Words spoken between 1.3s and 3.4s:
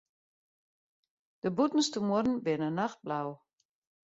De bûtenste muorren binne nachtblau.